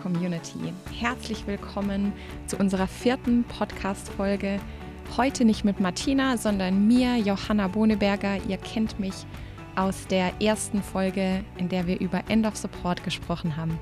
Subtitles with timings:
[0.00, 0.72] Community.
[0.98, 2.12] Herzlich willkommen
[2.46, 4.58] zu unserer vierten Podcast-Folge.
[5.16, 8.38] Heute nicht mit Martina, sondern mir, Johanna Boneberger.
[8.48, 9.14] Ihr kennt mich
[9.76, 13.78] aus der ersten Folge, in der wir über End of Support gesprochen haben.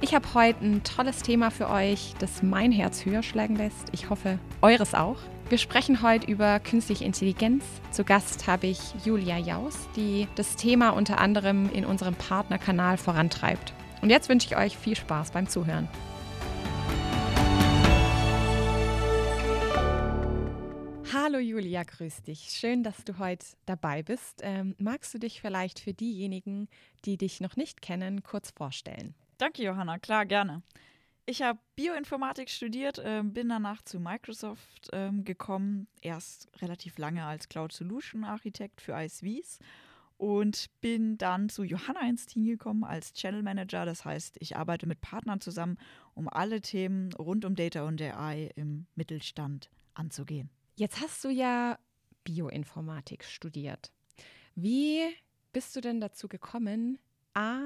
[0.00, 3.88] Ich habe heute ein tolles Thema für euch, das mein Herz höher schlagen lässt.
[3.92, 5.18] Ich hoffe, eures auch.
[5.50, 7.64] Wir sprechen heute über künstliche Intelligenz.
[7.90, 13.74] Zu Gast habe ich Julia Jaus, die das Thema unter anderem in unserem Partnerkanal vorantreibt.
[14.02, 15.88] Und jetzt wünsche ich euch viel Spaß beim Zuhören.
[21.12, 22.50] Hallo Julia, grüß dich.
[22.50, 24.40] Schön, dass du heute dabei bist.
[24.42, 26.68] Ähm, magst du dich vielleicht für diejenigen,
[27.04, 29.14] die dich noch nicht kennen, kurz vorstellen?
[29.36, 29.98] Danke, Johanna.
[29.98, 30.62] Klar, gerne.
[31.26, 37.48] Ich habe Bioinformatik studiert, äh, bin danach zu Microsoft äh, gekommen, erst relativ lange als
[37.48, 39.58] Cloud Solution Architekt für ISVs
[40.20, 43.86] und bin dann zu Johanna ins Team gekommen als Channel Manager.
[43.86, 45.78] Das heißt, ich arbeite mit Partnern zusammen,
[46.12, 50.50] um alle Themen rund um Data und AI im Mittelstand anzugehen.
[50.76, 51.78] Jetzt hast du ja
[52.24, 53.92] Bioinformatik studiert.
[54.54, 55.00] Wie
[55.54, 56.98] bist du denn dazu gekommen,
[57.32, 57.60] A,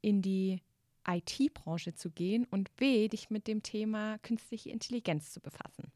[0.00, 0.62] in die
[1.06, 5.92] IT-Branche zu gehen und B, dich mit dem Thema künstliche Intelligenz zu befassen?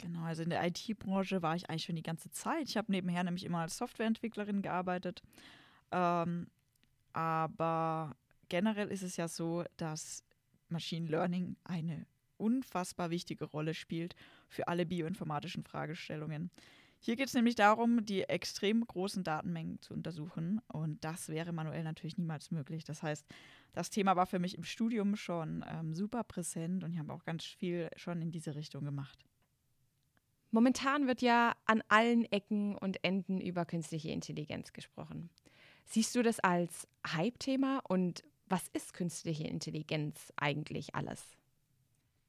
[0.00, 2.68] Genau, also in der IT-Branche war ich eigentlich schon die ganze Zeit.
[2.68, 5.22] Ich habe nebenher nämlich immer als Softwareentwicklerin gearbeitet.
[5.92, 6.46] Ähm,
[7.12, 8.16] aber
[8.48, 10.24] generell ist es ja so, dass
[10.68, 12.06] Machine Learning eine
[12.38, 14.16] unfassbar wichtige Rolle spielt
[14.48, 16.50] für alle bioinformatischen Fragestellungen.
[16.98, 20.60] Hier geht es nämlich darum, die extrem großen Datenmengen zu untersuchen.
[20.68, 22.84] Und das wäre manuell natürlich niemals möglich.
[22.84, 23.26] Das heißt,
[23.72, 27.24] das Thema war für mich im Studium schon ähm, super präsent und ich habe auch
[27.24, 29.24] ganz viel schon in diese Richtung gemacht.
[30.50, 35.30] Momentan wird ja an allen Ecken und Enden über künstliche Intelligenz gesprochen.
[35.84, 41.22] Siehst du das als Hype-Thema und was ist künstliche Intelligenz eigentlich alles?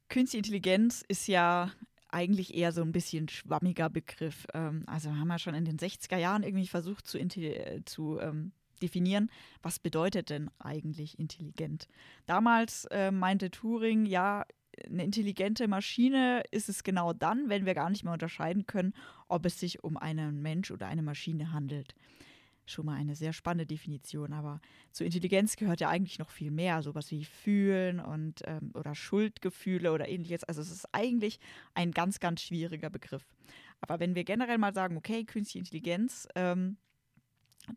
[0.09, 1.71] Künstliche Intelligenz ist ja
[2.09, 4.45] eigentlich eher so ein bisschen schwammiger Begriff.
[4.53, 8.51] Ähm, also haben wir schon in den 60er Jahren irgendwie versucht zu, äh, zu ähm,
[8.81, 9.29] definieren,
[9.61, 11.87] was bedeutet denn eigentlich intelligent.
[12.25, 14.45] Damals äh, meinte Turing, ja,
[14.85, 18.93] eine intelligente Maschine ist es genau dann, wenn wir gar nicht mehr unterscheiden können,
[19.27, 21.95] ob es sich um einen Mensch oder eine Maschine handelt.
[22.65, 24.61] Schon mal eine sehr spannende Definition, aber
[24.91, 29.91] zur Intelligenz gehört ja eigentlich noch viel mehr, sowas wie Fühlen und ähm, oder Schuldgefühle
[29.91, 30.43] oder ähnliches.
[30.43, 31.39] Also es ist eigentlich
[31.73, 33.25] ein ganz, ganz schwieriger Begriff.
[33.81, 36.77] Aber wenn wir generell mal sagen, okay, künstliche Intelligenz, ähm,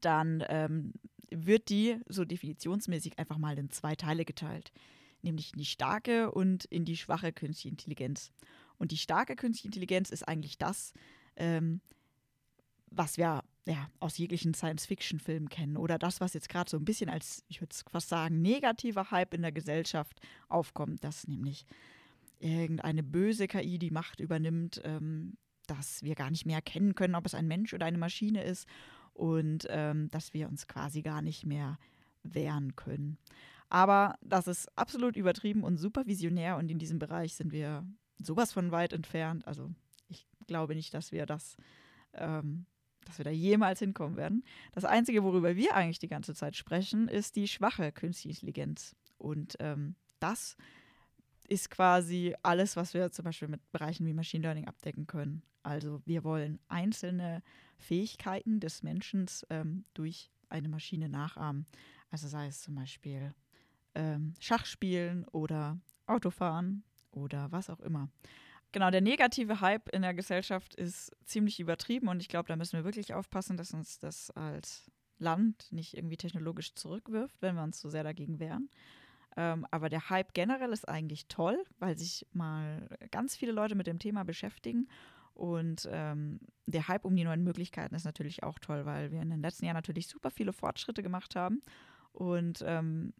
[0.00, 0.92] dann ähm,
[1.30, 4.70] wird die so definitionsmäßig einfach mal in zwei Teile geteilt
[5.24, 8.30] nämlich in die starke und in die schwache künstliche Intelligenz.
[8.78, 10.92] Und die starke künstliche Intelligenz ist eigentlich das,
[11.36, 11.80] ähm,
[12.90, 17.08] was wir ja, aus jeglichen Science-Fiction-Filmen kennen oder das, was jetzt gerade so ein bisschen
[17.08, 21.64] als, ich würde fast sagen, negativer Hype in der Gesellschaft aufkommt, dass nämlich
[22.40, 25.36] irgendeine böse KI die Macht übernimmt, ähm,
[25.66, 28.68] dass wir gar nicht mehr erkennen können, ob es ein Mensch oder eine Maschine ist
[29.14, 31.78] und ähm, dass wir uns quasi gar nicht mehr
[32.22, 33.16] wehren können.
[33.68, 37.86] Aber das ist absolut übertrieben und super visionär und in diesem Bereich sind wir
[38.18, 39.46] sowas von weit entfernt.
[39.46, 39.70] Also
[40.08, 41.56] ich glaube nicht, dass wir das,
[42.14, 42.66] ähm,
[43.04, 44.44] dass wir da jemals hinkommen werden.
[44.72, 48.94] Das Einzige, worüber wir eigentlich die ganze Zeit sprechen, ist die schwache künstliche Intelligenz.
[49.18, 50.56] Und ähm, das
[51.48, 55.42] ist quasi alles, was wir zum Beispiel mit Bereichen wie Machine Learning abdecken können.
[55.62, 57.42] Also wir wollen einzelne
[57.78, 61.66] Fähigkeiten des Menschen ähm, durch eine Maschine nachahmen.
[62.10, 63.34] Also sei es zum Beispiel
[63.94, 68.08] ähm, Schachspielen oder Autofahren oder was auch immer.
[68.72, 72.76] Genau, der negative Hype in der Gesellschaft ist ziemlich übertrieben und ich glaube, da müssen
[72.76, 77.80] wir wirklich aufpassen, dass uns das als Land nicht irgendwie technologisch zurückwirft, wenn wir uns
[77.80, 78.68] so sehr dagegen wehren.
[79.36, 83.86] Ähm, aber der Hype generell ist eigentlich toll, weil sich mal ganz viele Leute mit
[83.86, 84.88] dem Thema beschäftigen.
[85.34, 89.30] Und ähm, der Hype um die neuen Möglichkeiten ist natürlich auch toll, weil wir in
[89.30, 91.62] den letzten Jahren natürlich super viele Fortschritte gemacht haben.
[92.12, 93.12] Und ähm,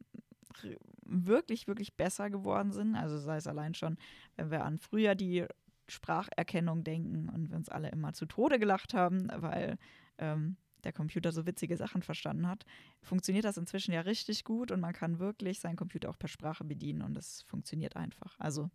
[1.05, 2.97] wirklich, wirklich besser geworden sind.
[2.97, 3.97] Also sei es allein schon,
[4.37, 5.47] wenn wir an früher die
[5.89, 9.79] Spracherkennung denken und wir uns alle immer zu Tode gelacht haben, weil
[10.19, 12.65] ähm, der Computer so witzige Sachen verstanden hat,
[13.03, 16.65] funktioniert das inzwischen ja richtig gut und man kann wirklich seinen Computer auch per Sprache
[16.65, 18.39] bedienen und es funktioniert einfach.
[18.39, 18.71] Also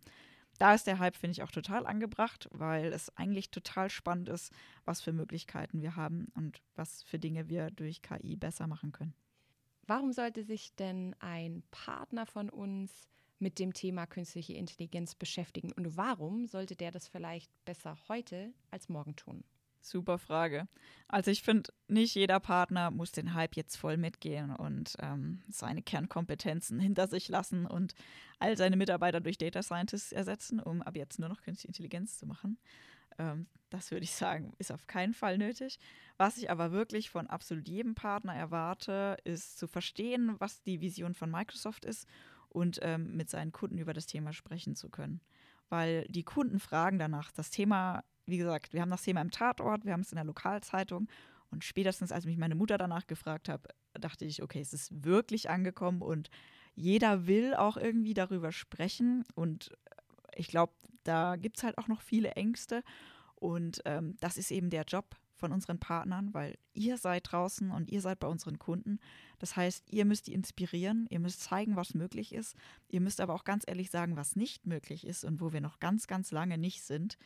[0.58, 4.52] da ist der Hype, finde ich, auch total angebracht, weil es eigentlich total spannend ist,
[4.84, 9.14] was für Möglichkeiten wir haben und was für Dinge wir durch KI besser machen können.
[9.90, 13.08] Warum sollte sich denn ein Partner von uns
[13.40, 18.88] mit dem Thema künstliche Intelligenz beschäftigen und warum sollte der das vielleicht besser heute als
[18.88, 19.42] morgen tun?
[19.80, 20.68] Super Frage.
[21.08, 25.82] Also ich finde, nicht jeder Partner muss den Hype jetzt voll mitgehen und ähm, seine
[25.82, 27.94] Kernkompetenzen hinter sich lassen und
[28.38, 32.26] all seine Mitarbeiter durch Data Scientists ersetzen, um ab jetzt nur noch künstliche Intelligenz zu
[32.26, 32.58] machen.
[33.20, 35.78] Ähm, das würde ich sagen, ist auf keinen Fall nötig.
[36.16, 41.14] Was ich aber wirklich von absolut jedem Partner erwarte, ist zu verstehen, was die Vision
[41.14, 42.08] von Microsoft ist
[42.48, 45.20] und ähm, mit seinen Kunden über das Thema sprechen zu können.
[45.68, 47.30] Weil die Kunden fragen danach.
[47.30, 50.24] Das Thema wie gesagt, wir haben das Thema im Tatort, wir haben es in der
[50.24, 51.08] Lokalzeitung.
[51.50, 55.50] Und spätestens, als mich meine Mutter danach gefragt hat, dachte ich, okay, es ist wirklich
[55.50, 56.30] angekommen und
[56.76, 59.24] jeder will auch irgendwie darüber sprechen.
[59.34, 59.76] Und
[60.34, 60.72] ich glaube,
[61.04, 62.82] da gibt es halt auch noch viele Ängste.
[63.36, 67.90] Und ähm, das ist eben der Job von unseren Partnern, weil ihr seid draußen und
[67.90, 69.00] ihr seid bei unseren Kunden.
[69.38, 72.54] Das heißt, ihr müsst die inspirieren, ihr müsst zeigen, was möglich ist.
[72.88, 75.80] Ihr müsst aber auch ganz ehrlich sagen, was nicht möglich ist und wo wir noch
[75.80, 77.16] ganz, ganz lange nicht sind.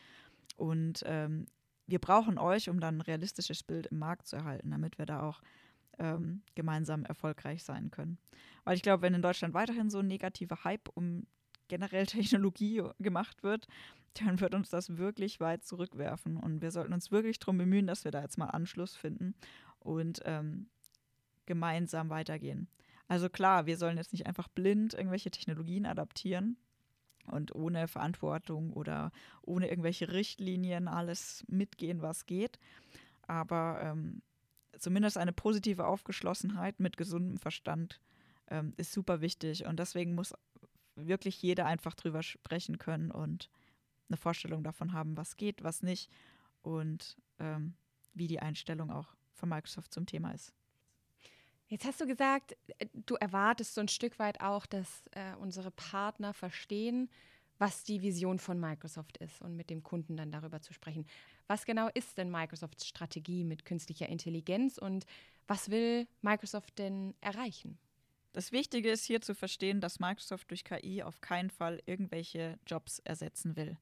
[0.55, 1.45] Und ähm,
[1.85, 5.21] wir brauchen euch, um dann ein realistisches Bild im Markt zu erhalten, damit wir da
[5.21, 5.41] auch
[5.99, 8.17] ähm, gemeinsam erfolgreich sein können.
[8.63, 11.27] Weil ich glaube, wenn in Deutschland weiterhin so ein negativer Hype um
[11.67, 13.67] generell Technologie gemacht wird,
[14.13, 16.37] dann wird uns das wirklich weit zurückwerfen.
[16.37, 19.35] Und wir sollten uns wirklich darum bemühen, dass wir da jetzt mal Anschluss finden
[19.79, 20.67] und ähm,
[21.45, 22.67] gemeinsam weitergehen.
[23.07, 26.57] Also klar, wir sollen jetzt nicht einfach blind irgendwelche Technologien adaptieren,
[27.27, 32.59] und ohne Verantwortung oder ohne irgendwelche Richtlinien alles mitgehen, was geht.
[33.27, 34.21] Aber ähm,
[34.77, 37.99] zumindest eine positive Aufgeschlossenheit mit gesundem Verstand
[38.49, 39.65] ähm, ist super wichtig.
[39.65, 40.33] Und deswegen muss
[40.95, 43.49] wirklich jeder einfach drüber sprechen können und
[44.09, 46.11] eine Vorstellung davon haben, was geht, was nicht
[46.61, 47.73] und ähm,
[48.13, 50.53] wie die Einstellung auch von Microsoft zum Thema ist.
[51.67, 52.55] Jetzt hast du gesagt,
[52.93, 57.09] du erwartest so ein Stück weit auch, dass äh, unsere Partner verstehen,
[57.57, 61.05] was die Vision von Microsoft ist und mit dem Kunden dann darüber zu sprechen.
[61.47, 65.05] Was genau ist denn Microsofts Strategie mit künstlicher Intelligenz und
[65.47, 67.77] was will Microsoft denn erreichen?
[68.35, 72.99] Das Wichtige ist hier zu verstehen, dass Microsoft durch KI auf keinen Fall irgendwelche Jobs
[72.99, 73.77] ersetzen will.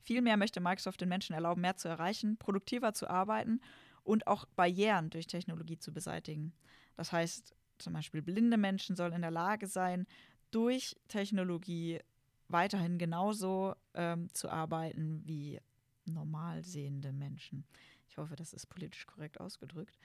[0.00, 3.60] Vielmehr möchte Microsoft den Menschen erlauben, mehr zu erreichen, produktiver zu arbeiten
[4.02, 6.54] und auch Barrieren durch Technologie zu beseitigen.
[6.96, 10.06] Das heißt, zum Beispiel blinde Menschen sollen in der Lage sein,
[10.50, 12.00] durch Technologie
[12.48, 15.60] weiterhin genauso ähm, zu arbeiten wie
[16.06, 17.66] normal sehende Menschen.
[18.08, 19.98] Ich hoffe, das ist politisch korrekt ausgedrückt.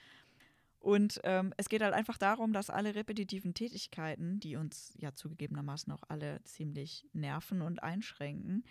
[0.86, 5.92] Und ähm, es geht halt einfach darum, dass alle repetitiven Tätigkeiten, die uns ja zugegebenermaßen
[5.92, 8.64] auch alle ziemlich nerven und einschränken,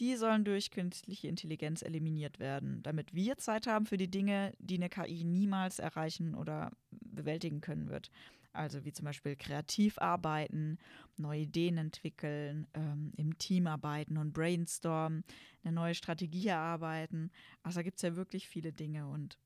[0.00, 4.74] die sollen durch künstliche Intelligenz eliminiert werden, damit wir Zeit haben für die Dinge, die
[4.74, 8.10] eine KI niemals erreichen oder bewältigen können wird.
[8.52, 10.78] Also wie zum Beispiel kreativ arbeiten,
[11.16, 15.22] neue Ideen entwickeln, ähm, im Team arbeiten und brainstormen,
[15.62, 17.30] eine neue Strategie erarbeiten.
[17.62, 19.38] Also da gibt es ja wirklich viele Dinge und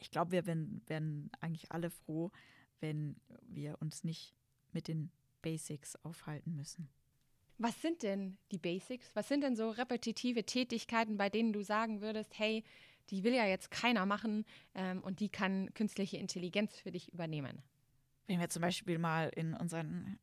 [0.00, 2.30] ich glaube, wir werden, werden eigentlich alle froh,
[2.80, 4.34] wenn wir uns nicht
[4.72, 5.10] mit den
[5.42, 6.88] Basics aufhalten müssen.
[7.58, 9.10] Was sind denn die Basics?
[9.14, 12.62] Was sind denn so repetitive Tätigkeiten, bei denen du sagen würdest, hey,
[13.10, 17.62] die will ja jetzt keiner machen ähm, und die kann künstliche Intelligenz für dich übernehmen?
[18.26, 20.18] Wenn wir zum Beispiel mal in unseren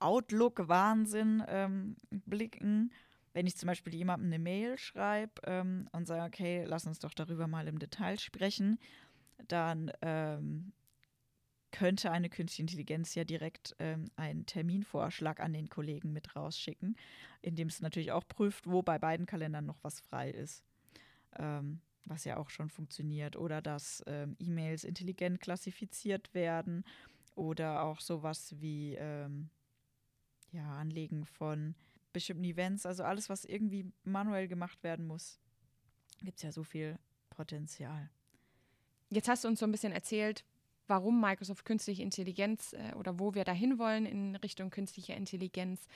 [0.00, 2.92] Outlook-Wahnsinn ähm, blicken,
[3.32, 7.14] wenn ich zum Beispiel jemandem eine Mail schreibe ähm, und sage, okay, lass uns doch
[7.14, 8.78] darüber mal im Detail sprechen,
[9.48, 10.72] dann ähm,
[11.70, 16.96] könnte eine künstliche Intelligenz ja direkt ähm, einen Terminvorschlag an den Kollegen mit rausschicken,
[17.42, 20.64] indem es natürlich auch prüft, wo bei beiden Kalendern noch was frei ist.
[21.36, 23.36] Ähm, was ja auch schon funktioniert.
[23.36, 26.84] Oder dass ähm, E-Mails intelligent klassifiziert werden
[27.34, 29.50] oder auch sowas wie ähm,
[30.52, 31.74] ja, Anlegen von
[32.12, 35.40] bestimmten Events, also alles, was irgendwie manuell gemacht werden muss,
[36.22, 36.98] gibt es ja so viel
[37.30, 38.08] Potenzial.
[39.10, 40.44] Jetzt hast du uns so ein bisschen erzählt,
[40.86, 45.86] warum Microsoft künstliche Intelligenz äh, oder wo wir dahin wollen in Richtung künstlicher Intelligenz.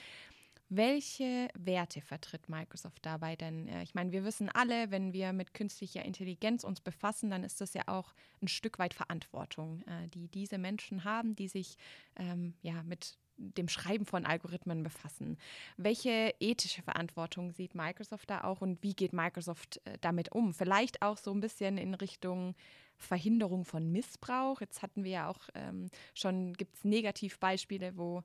[0.71, 3.37] Welche Werte vertritt Microsoft dabei?
[3.37, 7.43] Denn äh, ich meine, wir wissen alle, wenn wir mit künstlicher Intelligenz uns befassen, dann
[7.43, 11.77] ist das ja auch ein Stück weit Verantwortung, äh, die diese Menschen haben, die sich
[12.17, 15.39] ähm, ja mit dem Schreiben von Algorithmen befassen.
[15.77, 20.53] Welche ethische Verantwortung sieht Microsoft da auch und wie geht Microsoft äh, damit um?
[20.53, 22.55] Vielleicht auch so ein bisschen in Richtung
[22.99, 24.61] Verhinderung von Missbrauch.
[24.61, 28.23] Jetzt hatten wir ja auch ähm, schon, gibt es Negativbeispiele, wo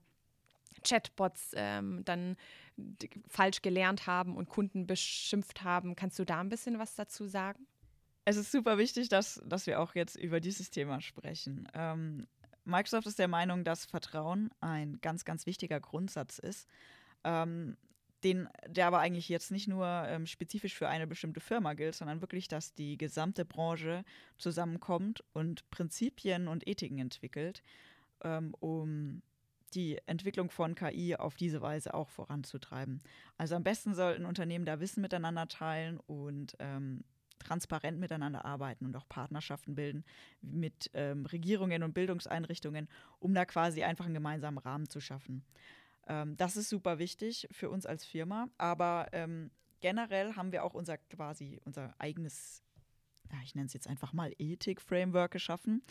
[0.83, 2.35] Chatbots ähm, dann
[3.27, 5.95] falsch gelernt haben und Kunden beschimpft haben.
[5.95, 7.67] Kannst du da ein bisschen was dazu sagen?
[8.25, 11.67] Es ist super wichtig, dass, dass wir auch jetzt über dieses Thema sprechen.
[11.73, 12.27] Ähm,
[12.65, 16.67] Microsoft ist der Meinung, dass Vertrauen ein ganz, ganz wichtiger Grundsatz ist.
[17.23, 17.77] Ähm,
[18.23, 22.21] den, der aber eigentlich jetzt nicht nur ähm, spezifisch für eine bestimmte Firma gilt, sondern
[22.21, 24.03] wirklich, dass die gesamte Branche
[24.37, 27.63] zusammenkommt und Prinzipien und Ethiken entwickelt,
[28.23, 29.21] ähm, um
[29.73, 33.01] die Entwicklung von KI auf diese Weise auch voranzutreiben.
[33.37, 37.03] Also am besten sollten Unternehmen da Wissen miteinander teilen und ähm,
[37.39, 40.03] transparent miteinander arbeiten und auch Partnerschaften bilden
[40.41, 42.87] mit ähm, Regierungen und Bildungseinrichtungen,
[43.19, 45.43] um da quasi einfach einen gemeinsamen Rahmen zu schaffen.
[46.07, 50.73] Ähm, das ist super wichtig für uns als Firma, aber ähm, generell haben wir auch
[50.73, 52.63] unser quasi unser eigenes,
[53.31, 55.83] ja, ich nenne es jetzt einfach mal Ethik-Framework geschaffen.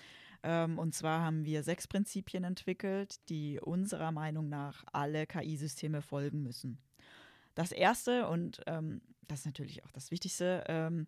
[0.43, 6.43] Ähm, und zwar haben wir sechs Prinzipien entwickelt, die unserer Meinung nach alle KI-Systeme folgen
[6.43, 6.79] müssen.
[7.55, 11.07] Das erste, und ähm, das ist natürlich auch das Wichtigste, ähm,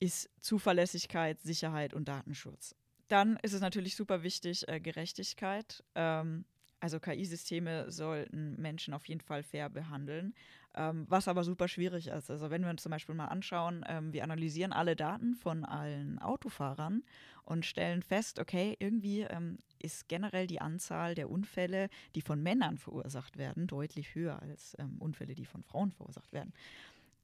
[0.00, 2.74] ist Zuverlässigkeit, Sicherheit und Datenschutz.
[3.08, 5.84] Dann ist es natürlich super wichtig, äh, Gerechtigkeit.
[5.94, 6.44] Ähm,
[6.82, 10.34] also KI-Systeme sollten Menschen auf jeden Fall fair behandeln,
[10.74, 12.28] ähm, was aber super schwierig ist.
[12.28, 16.18] Also wenn wir uns zum Beispiel mal anschauen, ähm, wir analysieren alle Daten von allen
[16.18, 17.04] Autofahrern
[17.44, 22.78] und stellen fest, okay, irgendwie ähm, ist generell die Anzahl der Unfälle, die von Männern
[22.78, 26.52] verursacht werden, deutlich höher als ähm, Unfälle, die von Frauen verursacht werden.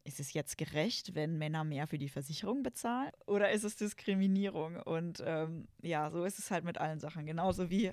[0.05, 3.11] Ist es jetzt gerecht, wenn Männer mehr für die Versicherung bezahlen?
[3.27, 4.77] Oder ist es Diskriminierung?
[4.77, 7.27] Und ähm, ja, so ist es halt mit allen Sachen.
[7.27, 7.93] Genauso wie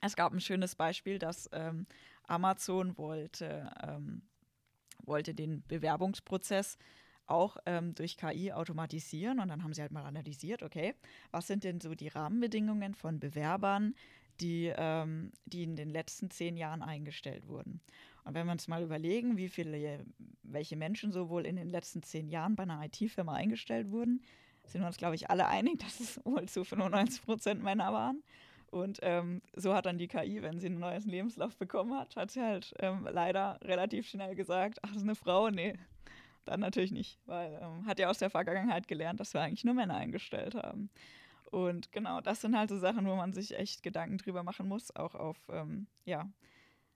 [0.00, 1.86] es gab ein schönes Beispiel, dass ähm,
[2.26, 4.22] Amazon wollte, ähm,
[5.04, 6.78] wollte den Bewerbungsprozess
[7.26, 10.94] auch ähm, durch KI automatisieren und dann haben sie halt mal analysiert, okay,
[11.30, 13.94] was sind denn so die Rahmenbedingungen von Bewerbern,
[14.40, 17.80] die, ähm, die in den letzten zehn Jahren eingestellt wurden.
[18.24, 20.04] Und wenn wir uns mal überlegen, wie viele,
[20.42, 24.22] welche Menschen sowohl in den letzten zehn Jahren bei einer IT-Firma eingestellt wurden,
[24.66, 28.22] sind wir uns, glaube ich, alle einig, dass es wohl zu 95 Prozent Männer waren.
[28.70, 32.30] Und ähm, so hat dann die KI, wenn sie einen neuen Lebenslauf bekommen hat, hat
[32.30, 35.74] sie halt ähm, leider relativ schnell gesagt, ach, das ist eine Frau, nee,
[36.44, 39.74] dann natürlich nicht, weil ähm, hat ja aus der Vergangenheit gelernt, dass wir eigentlich nur
[39.74, 40.88] Männer eingestellt haben.
[41.50, 44.94] Und genau, das sind halt so Sachen, wo man sich echt Gedanken drüber machen muss,
[44.94, 46.30] auch auf, ähm, ja,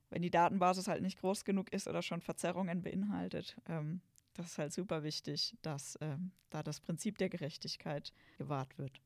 [0.09, 3.57] wenn die Datenbasis halt nicht groß genug ist oder schon Verzerrungen beinhaltet.
[3.67, 3.99] Ähm,
[4.33, 9.01] das ist halt super wichtig, dass ähm, da das Prinzip der Gerechtigkeit gewahrt wird.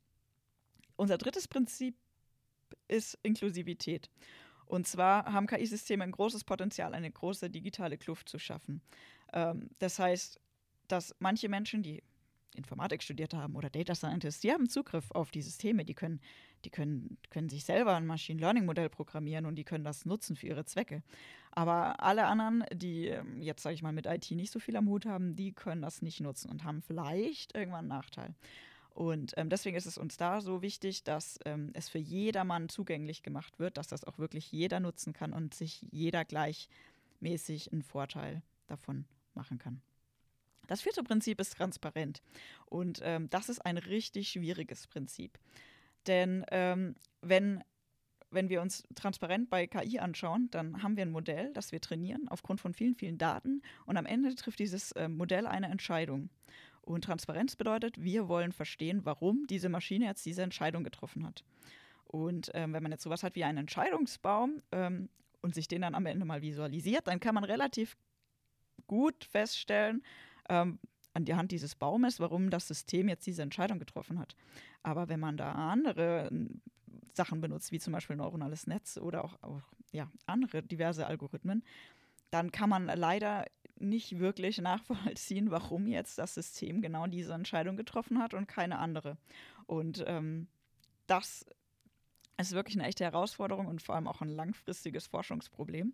[0.95, 1.95] Unser drittes Prinzip
[2.87, 4.09] ist Inklusivität.
[4.65, 8.81] Und zwar haben KI-Systeme ein großes Potenzial, eine große digitale Kluft zu schaffen.
[9.33, 10.39] Ähm, das heißt,
[10.87, 12.03] dass manche Menschen, die
[12.55, 16.19] Informatik studiert haben oder Data Scientists, die haben Zugriff auf die Systeme, die können,
[16.65, 20.35] die können, können sich selber ein Machine Learning Modell programmieren und die können das nutzen
[20.35, 21.03] für ihre Zwecke.
[21.51, 24.87] Aber alle anderen, die ähm, jetzt, sage ich mal, mit IT nicht so viel am
[24.87, 28.35] Hut haben, die können das nicht nutzen und haben vielleicht irgendwann einen Nachteil.
[28.99, 33.23] Und ähm, deswegen ist es uns da so wichtig, dass ähm, es für jedermann zugänglich
[33.23, 38.41] gemacht wird, dass das auch wirklich jeder nutzen kann und sich jeder gleichmäßig einen Vorteil
[38.67, 39.81] davon machen kann.
[40.67, 42.21] Das vierte Prinzip ist transparent.
[42.65, 45.39] Und ähm, das ist ein richtig schwieriges Prinzip.
[46.05, 47.63] Denn ähm, wenn,
[48.31, 52.27] wenn wir uns transparent bei KI anschauen, dann haben wir ein Modell, das wir trainieren
[52.27, 53.61] aufgrund von vielen, vielen Daten.
[53.85, 56.29] Und am Ende trifft dieses äh, Modell eine Entscheidung.
[56.89, 61.43] Und Transparenz bedeutet, wir wollen verstehen, warum diese Maschine jetzt diese Entscheidung getroffen hat.
[62.05, 65.09] Und ähm, wenn man jetzt sowas hat wie einen Entscheidungsbaum ähm,
[65.41, 67.95] und sich den dann am Ende mal visualisiert, dann kann man relativ
[68.87, 70.03] gut feststellen,
[70.49, 70.79] ähm,
[71.13, 74.35] an der Hand dieses Baumes, warum das System jetzt diese Entscheidung getroffen hat.
[74.81, 76.61] Aber wenn man da andere ähm,
[77.13, 81.63] Sachen benutzt, wie zum Beispiel neuronales Netz oder auch, auch ja, andere diverse Algorithmen,
[82.31, 83.45] dann kann man leider
[83.79, 89.17] nicht wirklich nachvollziehen, warum jetzt das System genau diese Entscheidung getroffen hat und keine andere.
[89.65, 90.47] Und ähm,
[91.07, 91.45] das
[92.37, 95.93] ist wirklich eine echte Herausforderung und vor allem auch ein langfristiges Forschungsproblem.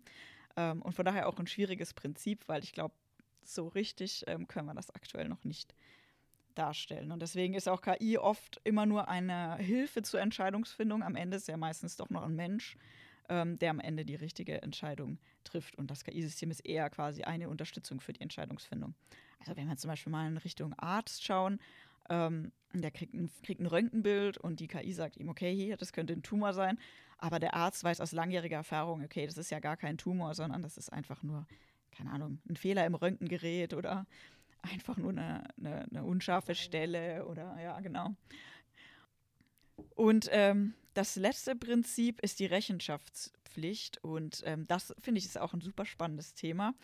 [0.56, 2.94] Ähm, und von daher auch ein schwieriges Prinzip, weil ich glaube,
[3.42, 5.74] so richtig ähm, können wir das aktuell noch nicht
[6.54, 7.12] darstellen.
[7.12, 11.02] Und deswegen ist auch KI oft immer nur eine Hilfe zur Entscheidungsfindung.
[11.02, 12.76] Am Ende ist ja meistens doch noch ein Mensch,
[13.28, 15.76] ähm, der am Ende die richtige Entscheidung trifft.
[15.76, 18.94] Und das KI-System ist eher quasi eine Unterstützung für die Entscheidungsfindung.
[19.38, 21.58] Also wenn wir zum Beispiel mal in Richtung Arzt schauen,
[22.08, 25.92] ähm, der kriegt ein, kriegt ein Röntgenbild und die KI sagt ihm, okay, hier, das
[25.92, 26.78] könnte ein Tumor sein.
[27.18, 30.62] Aber der Arzt weiß aus langjähriger Erfahrung, okay, das ist ja gar kein Tumor, sondern
[30.62, 31.46] das ist einfach nur,
[31.90, 34.06] keine Ahnung, ein Fehler im Röntgengerät oder
[34.62, 38.14] einfach nur eine, eine, eine unscharfe Stelle oder ja, genau.
[39.94, 44.02] Und ähm, das letzte Prinzip ist die Rechenschaftspflicht.
[44.02, 46.74] Und ähm, das finde ich ist auch ein super spannendes Thema.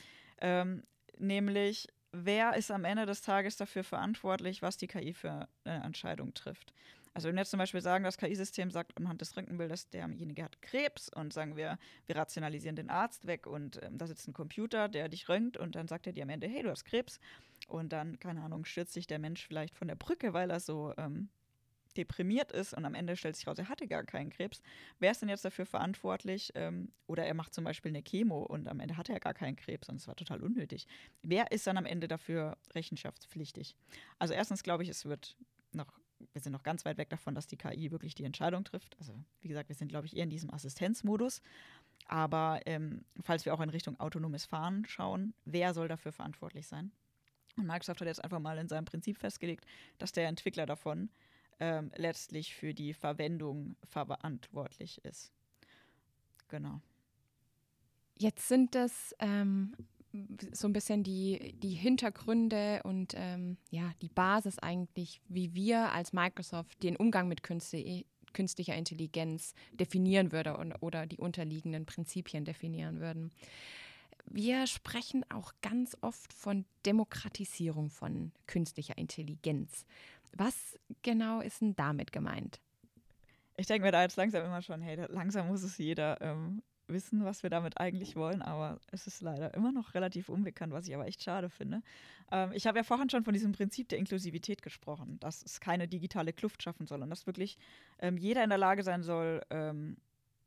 [0.40, 0.84] Ähm,
[1.18, 6.34] nämlich, wer ist am Ende des Tages dafür verantwortlich, was die KI für eine Entscheidung
[6.34, 6.74] trifft?
[7.14, 10.62] Also wenn wir jetzt zum Beispiel sagen, das KI-System sagt anhand des Röntgenbildes, derjenige hat
[10.62, 14.88] Krebs und sagen wir, wir rationalisieren den Arzt weg und ähm, da sitzt ein Computer,
[14.88, 17.20] der dich röntgt und dann sagt er dir am Ende, hey, du hast Krebs.
[17.68, 20.94] Und dann, keine Ahnung, stürzt sich der Mensch vielleicht von der Brücke, weil er so
[20.96, 21.28] ähm,
[21.96, 24.62] deprimiert ist und am Ende stellt sich raus, er hatte gar keinen Krebs.
[24.98, 26.52] Wer ist denn jetzt dafür verantwortlich?
[26.54, 29.56] Ähm, oder er macht zum Beispiel eine Chemo und am Ende hatte er gar keinen
[29.56, 30.86] Krebs und es war total unnötig.
[31.22, 33.76] Wer ist dann am Ende dafür rechenschaftspflichtig?
[34.18, 35.36] Also erstens glaube ich, es wird
[35.72, 35.98] noch,
[36.32, 38.96] wir sind noch ganz weit weg davon, dass die KI wirklich die Entscheidung trifft.
[38.98, 41.42] Also wie gesagt, wir sind, glaube ich, eher in diesem Assistenzmodus.
[42.06, 46.92] Aber ähm, falls wir auch in Richtung autonomes Fahren schauen, wer soll dafür verantwortlich sein?
[47.56, 49.66] Und Microsoft hat jetzt einfach mal in seinem Prinzip festgelegt,
[49.98, 51.10] dass der Entwickler davon
[51.62, 55.32] ähm, letztlich für die Verwendung verantwortlich ist.
[56.48, 56.80] Genau.
[58.18, 59.72] Jetzt sind das ähm,
[60.52, 66.12] so ein bisschen die, die Hintergründe und ähm, ja, die Basis eigentlich, wie wir als
[66.12, 72.98] Microsoft den Umgang mit Künste, künstlicher Intelligenz definieren würde und, oder die unterliegenden Prinzipien definieren
[72.98, 73.30] würden.
[74.24, 79.84] Wir sprechen auch ganz oft von Demokratisierung von künstlicher Intelligenz.
[80.36, 82.60] Was genau ist denn damit gemeint?
[83.56, 87.24] Ich denke mir da jetzt langsam immer schon, hey, langsam muss es jeder ähm, wissen,
[87.24, 90.94] was wir damit eigentlich wollen, aber es ist leider immer noch relativ unbekannt, was ich
[90.94, 91.82] aber echt schade finde.
[92.30, 95.88] Ähm, ich habe ja vorhin schon von diesem Prinzip der Inklusivität gesprochen, dass es keine
[95.88, 97.58] digitale Kluft schaffen soll und dass wirklich
[97.98, 99.96] ähm, jeder in der Lage sein soll, ähm,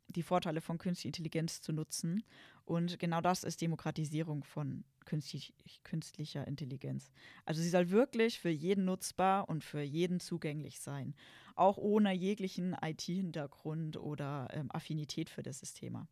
[0.07, 2.23] die Vorteile von künstlicher Intelligenz zu nutzen.
[2.65, 5.53] Und genau das ist Demokratisierung von künstlich,
[5.83, 7.11] künstlicher Intelligenz.
[7.45, 11.13] Also sie soll wirklich für jeden nutzbar und für jeden zugänglich sein,
[11.55, 16.07] auch ohne jeglichen IT-Hintergrund oder ähm, Affinität für das Thema.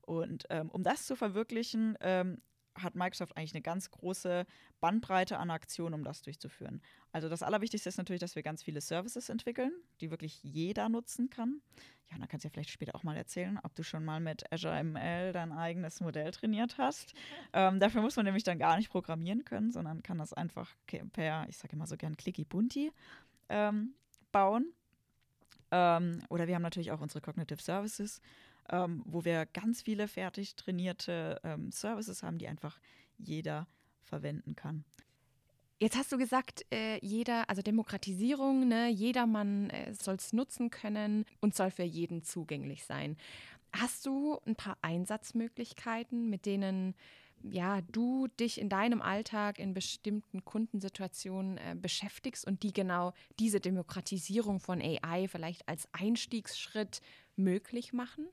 [0.00, 2.40] Und ähm, um das zu verwirklichen, ähm,
[2.82, 4.46] hat Microsoft eigentlich eine ganz große
[4.80, 6.82] Bandbreite an Aktionen, um das durchzuführen.
[7.12, 11.30] Also das Allerwichtigste ist natürlich, dass wir ganz viele Services entwickeln, die wirklich jeder nutzen
[11.30, 11.60] kann.
[12.10, 14.52] Ja, dann kannst du ja vielleicht später auch mal erzählen, ob du schon mal mit
[14.52, 17.14] Azure ML dein eigenes Modell trainiert hast.
[17.52, 21.46] Ähm, dafür muss man nämlich dann gar nicht programmieren können, sondern kann das einfach per,
[21.48, 22.92] ich sage immer so gern, Clicky Bunti
[23.48, 23.94] ähm,
[24.30, 24.72] bauen.
[25.72, 28.20] Ähm, oder wir haben natürlich auch unsere Cognitive Services
[28.68, 32.78] ähm, wo wir ganz viele fertig trainierte ähm, Services haben, die einfach
[33.18, 33.66] jeder
[34.02, 34.84] verwenden kann.
[35.78, 41.24] Jetzt hast du gesagt, äh, jeder, also Demokratisierung, ne, jedermann äh, soll es nutzen können
[41.40, 43.16] und soll für jeden zugänglich sein.
[43.72, 46.94] Hast du ein paar Einsatzmöglichkeiten, mit denen
[47.42, 53.60] ja, du dich in deinem Alltag in bestimmten Kundensituationen äh, beschäftigst und die genau diese
[53.60, 57.00] Demokratisierung von AI vielleicht als Einstiegsschritt
[57.36, 58.26] möglich machen?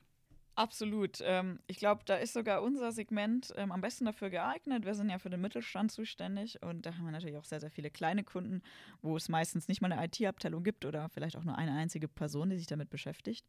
[0.57, 1.19] Absolut.
[1.21, 4.85] Ähm, ich glaube, da ist sogar unser Segment ähm, am besten dafür geeignet.
[4.85, 7.69] Wir sind ja für den Mittelstand zuständig und da haben wir natürlich auch sehr, sehr
[7.69, 8.63] viele kleine Kunden,
[9.03, 12.49] wo es meistens nicht mal eine IT-Abteilung gibt oder vielleicht auch nur eine einzige Person,
[12.49, 13.45] die sich damit beschäftigt.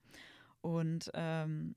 [0.61, 1.77] Und ähm,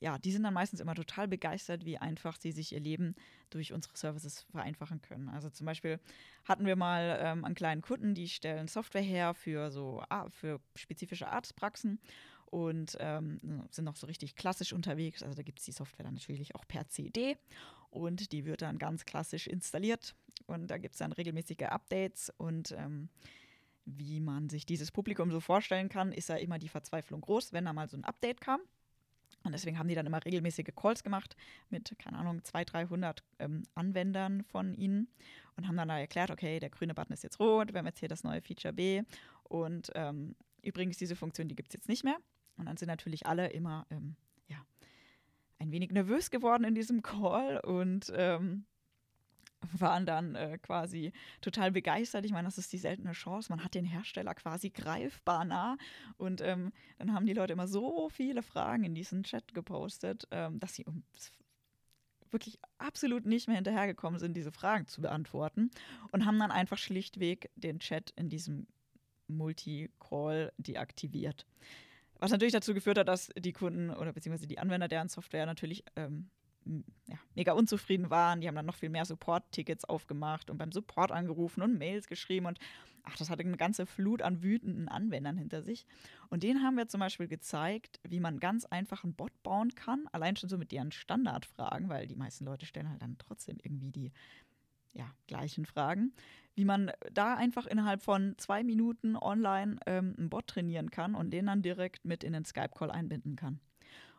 [0.00, 3.14] ja, die sind dann meistens immer total begeistert, wie einfach sie sich ihr Leben
[3.50, 5.28] durch unsere Services vereinfachen können.
[5.28, 6.00] Also zum Beispiel
[6.44, 11.28] hatten wir mal ähm, einen kleinen Kunden, die stellen Software her für so für spezifische
[11.28, 12.00] Arztpraxen
[12.50, 13.38] und ähm,
[13.70, 15.22] sind noch so richtig klassisch unterwegs.
[15.22, 17.36] Also da gibt es die Software dann natürlich auch per CD
[17.90, 20.14] und die wird dann ganz klassisch installiert
[20.46, 23.08] und da gibt es dann regelmäßige Updates und ähm,
[23.84, 27.64] wie man sich dieses Publikum so vorstellen kann, ist ja immer die Verzweiflung groß, wenn
[27.64, 28.60] da mal so ein Update kam.
[29.44, 31.36] Und deswegen haben die dann immer regelmäßige Calls gemacht
[31.70, 35.08] mit, keine Ahnung, 200, 300 ähm, Anwendern von ihnen
[35.56, 38.00] und haben dann da erklärt, okay, der grüne Button ist jetzt rot, wir haben jetzt
[38.00, 39.02] hier das neue Feature B
[39.44, 42.18] und ähm, übrigens diese Funktion, die gibt es jetzt nicht mehr.
[42.58, 44.16] Und dann sind natürlich alle immer ähm,
[44.48, 44.58] ja,
[45.58, 48.66] ein wenig nervös geworden in diesem Call und ähm,
[49.72, 52.24] waren dann äh, quasi total begeistert.
[52.24, 53.50] Ich meine, das ist die seltene Chance.
[53.50, 55.76] Man hat den Hersteller quasi greifbar nah.
[56.16, 60.60] Und ähm, dann haben die Leute immer so viele Fragen in diesen Chat gepostet, ähm,
[60.60, 60.84] dass sie
[62.30, 65.70] wirklich absolut nicht mehr hinterhergekommen sind, diese Fragen zu beantworten.
[66.12, 68.66] Und haben dann einfach schlichtweg den Chat in diesem
[69.28, 71.46] Multi-Call deaktiviert.
[72.18, 75.84] Was natürlich dazu geführt hat, dass die Kunden oder beziehungsweise die Anwender deren Software natürlich
[75.96, 76.30] ähm,
[77.06, 78.40] ja, mega unzufrieden waren.
[78.40, 82.46] Die haben dann noch viel mehr Support-Tickets aufgemacht und beim Support angerufen und Mails geschrieben
[82.46, 82.58] und
[83.04, 85.86] ach, das hatte eine ganze Flut an wütenden Anwendern hinter sich.
[86.28, 90.06] Und denen haben wir zum Beispiel gezeigt, wie man ganz einfach einen Bot bauen kann,
[90.12, 93.90] allein schon so mit deren Standardfragen, weil die meisten Leute stellen halt dann trotzdem irgendwie
[93.90, 94.12] die
[94.98, 96.12] ja, gleichen Fragen,
[96.54, 101.30] wie man da einfach innerhalb von zwei Minuten online ähm, einen Bot trainieren kann und
[101.30, 103.60] den dann direkt mit in den Skype-Call einbinden kann.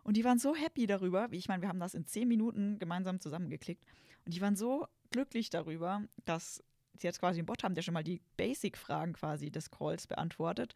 [0.04, 2.80] Und die waren so happy darüber, wie ich meine, wir haben das in zehn Minuten
[2.80, 3.86] gemeinsam zusammengeklickt.
[4.26, 6.64] Und die waren so glücklich darüber, dass
[6.98, 10.74] sie jetzt quasi einen Bot haben, der schon mal die Basic-Fragen quasi des Calls beantwortet.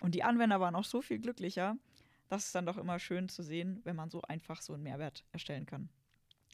[0.00, 1.76] und die Anwender waren auch so viel glücklicher.
[2.28, 5.24] Das ist dann doch immer schön zu sehen, wenn man so einfach so einen Mehrwert
[5.32, 5.90] erstellen kann.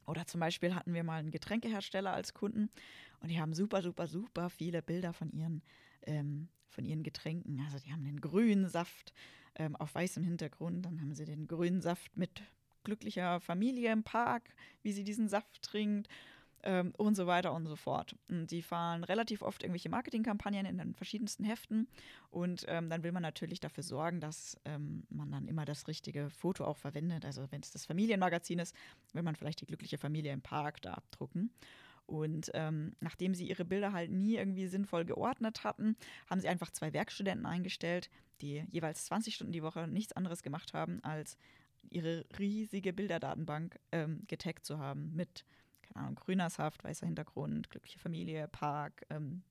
[0.07, 2.71] Oder zum Beispiel hatten wir mal einen Getränkehersteller als Kunden
[3.21, 5.63] und die haben super, super, super viele Bilder von ihren,
[6.03, 7.61] ähm, von ihren Getränken.
[7.61, 9.13] Also die haben den grünen Saft
[9.57, 12.43] ähm, auf weißem Hintergrund, dann haben sie den grünen Saft mit
[12.85, 16.09] glücklicher Familie im Park, wie sie diesen Saft trinkt
[16.63, 18.15] ähm, und so weiter und so fort.
[18.29, 21.89] Und die fahren relativ oft irgendwelche Marketingkampagnen in den verschiedensten Heften
[22.31, 26.31] und ähm, dann will man natürlich dafür sorgen, dass ähm, man dann immer das richtige
[26.31, 27.25] Foto auch verwendet.
[27.25, 28.75] Also wenn es das Familienmagazin ist,
[29.13, 31.51] will man vielleicht die glückliche Familie im Park da abdrucken.
[32.07, 35.97] Und ähm, nachdem sie ihre Bilder halt nie irgendwie sinnvoll geordnet hatten,
[36.31, 40.73] haben sie einfach zwei Werkstudenten eingestellt, die jeweils 20 Stunden die Woche nichts anderes gemacht
[40.73, 41.37] haben, als
[41.91, 45.45] ihre riesige Bilderdatenbank ähm, getaggt zu haben mit
[45.97, 49.43] Ahnung, grüner Saft, weißer Hintergrund, glückliche Familie, Park ähm,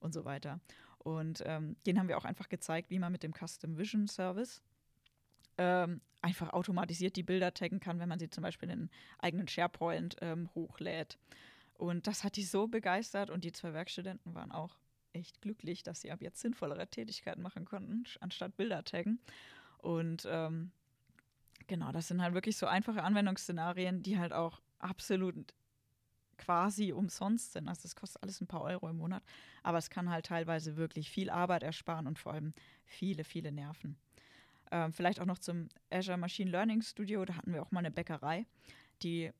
[0.00, 0.60] und so weiter.
[0.98, 4.62] Und ähm, den haben wir auch einfach gezeigt, wie man mit dem Custom Vision Service
[5.56, 9.48] ähm, einfach automatisiert die Bilder taggen kann, wenn man sie zum Beispiel in einen eigenen
[9.48, 11.18] SharePoint ähm, hochlädt.
[11.74, 14.76] Und das hat die so begeistert und die zwei Werkstudenten waren auch
[15.12, 19.20] echt glücklich, dass sie ab jetzt sinnvollere Tätigkeiten machen konnten, anstatt Bilder taggen.
[19.78, 20.72] Und ähm,
[21.66, 25.54] genau, das sind halt wirklich so einfache Anwendungsszenarien, die halt auch absolut
[26.38, 27.68] quasi umsonst sind.
[27.68, 29.22] Also es kostet alles ein paar Euro im Monat,
[29.62, 32.54] aber es kann halt teilweise wirklich viel Arbeit ersparen und vor allem
[32.86, 33.98] viele, viele Nerven.
[34.70, 37.90] Ähm, vielleicht auch noch zum Azure Machine Learning Studio, da hatten wir auch mal eine
[37.90, 38.46] Bäckerei,
[39.02, 39.30] die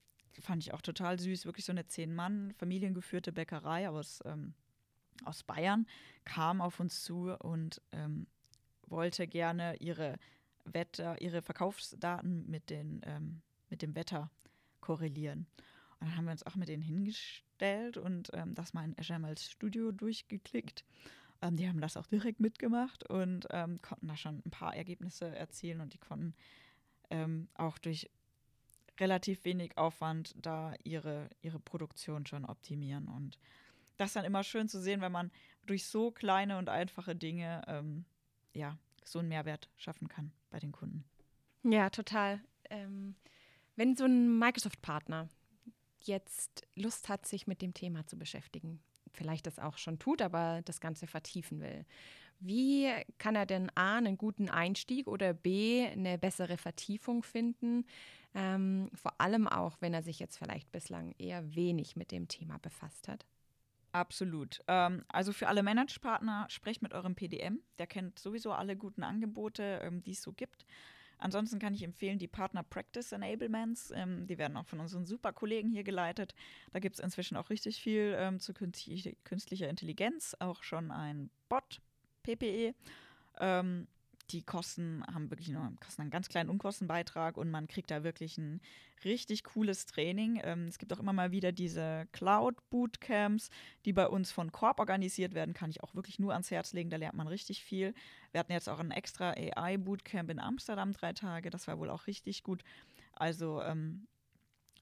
[0.40, 4.54] fand ich auch total süß, wirklich so eine zehn-Mann, familiengeführte Bäckerei aus, ähm,
[5.24, 5.86] aus Bayern,
[6.24, 8.26] kam auf uns zu und ähm,
[8.86, 10.16] wollte gerne ihre
[10.64, 14.30] Wetter, ihre Verkaufsdaten mit, den, ähm, mit dem Wetter
[14.80, 15.46] korrelieren.
[16.00, 19.36] Und dann haben wir uns auch mit denen hingestellt und ähm, das mal in mal
[19.36, 20.84] Studio durchgeklickt.
[21.42, 25.34] Ähm, die haben das auch direkt mitgemacht und ähm, konnten da schon ein paar Ergebnisse
[25.34, 26.34] erzielen und die konnten
[27.10, 28.10] ähm, auch durch
[29.00, 33.08] relativ wenig Aufwand da ihre, ihre Produktion schon optimieren.
[33.08, 33.38] Und
[33.96, 35.30] das ist dann immer schön zu sehen, wenn man
[35.66, 38.04] durch so kleine und einfache Dinge ähm,
[38.54, 41.04] ja, so einen Mehrwert schaffen kann bei den Kunden.
[41.62, 42.40] Ja, total.
[42.70, 43.14] Ähm,
[43.76, 45.28] wenn so ein Microsoft-Partner
[46.04, 48.80] jetzt Lust hat, sich mit dem Thema zu beschäftigen,
[49.12, 51.84] vielleicht das auch schon tut, aber das Ganze vertiefen will.
[52.40, 57.84] Wie kann er denn A, einen guten Einstieg oder B, eine bessere Vertiefung finden?
[58.34, 62.58] Ähm, vor allem auch, wenn er sich jetzt vielleicht bislang eher wenig mit dem Thema
[62.58, 63.26] befasst hat.
[63.90, 64.62] Absolut.
[64.68, 67.60] Ähm, also für alle Managepartner, sprecht mit eurem PDM.
[67.78, 70.64] Der kennt sowieso alle guten Angebote, ähm, die es so gibt.
[71.18, 73.92] Ansonsten kann ich empfehlen die Partner Practice Enablements.
[73.94, 76.34] Ähm, die werden auch von unseren super Kollegen hier geleitet.
[76.72, 81.80] Da gibt es inzwischen auch richtig viel ähm, zu künstlicher Intelligenz, auch schon ein Bot,
[82.22, 82.74] PPE.
[83.40, 83.88] Ähm,
[84.30, 88.38] die Kosten haben wirklich nur kosten einen ganz kleinen Unkostenbeitrag und man kriegt da wirklich
[88.38, 88.60] ein
[89.04, 90.40] richtig cooles Training.
[90.42, 93.50] Ähm, es gibt auch immer mal wieder diese Cloud-Bootcamps,
[93.84, 96.90] die bei uns von Corp organisiert werden, kann ich auch wirklich nur ans Herz legen.
[96.90, 97.94] Da lernt man richtig viel.
[98.32, 101.50] Wir hatten jetzt auch ein extra AI-Bootcamp in Amsterdam drei Tage.
[101.50, 102.62] Das war wohl auch richtig gut.
[103.12, 104.06] Also ähm,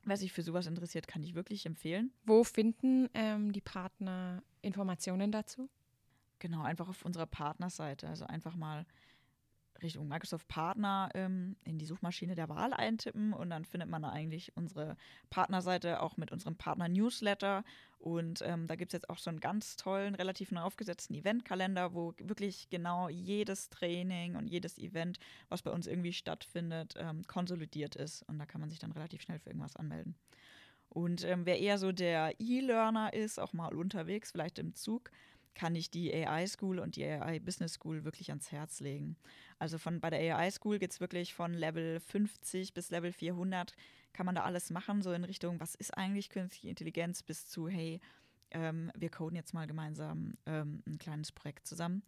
[0.09, 2.13] Wer sich für sowas interessiert, kann ich wirklich empfehlen.
[2.25, 5.69] Wo finden ähm, die Partner Informationen dazu?
[6.39, 8.07] Genau, einfach auf unserer Partnerseite.
[8.07, 8.87] Also einfach mal
[9.83, 14.11] Richtung Microsoft Partner ähm, in die Suchmaschine der Wahl eintippen und dann findet man da
[14.11, 14.97] eigentlich unsere
[15.31, 17.65] Partnerseite auch mit unserem Partner-Newsletter.
[17.99, 21.95] Und ähm, da gibt es jetzt auch so einen ganz tollen, relativ neu aufgesetzten Eventkalender,
[21.95, 27.97] wo wirklich genau jedes Training und jedes Event, was bei uns irgendwie stattfindet, ähm, konsolidiert
[27.97, 28.23] ist.
[28.29, 30.15] Und da kann man sich dann relativ schnell für irgendwas anmelden.
[30.89, 35.11] Und ähm, wer eher so der E-Learner ist, auch mal unterwegs, vielleicht im Zug,
[35.57, 39.17] kann ich die AI School und die AI Business School wirklich ans Herz legen.
[39.59, 43.73] Also von bei der AI School geht es wirklich von Level 50 bis Level 400
[44.17, 47.69] kann man da alles machen, so in Richtung, was ist eigentlich künstliche Intelligenz, bis zu,
[47.69, 48.01] hey,
[48.51, 52.03] ähm, wir coden jetzt mal gemeinsam ähm, ein kleines Projekt zusammen.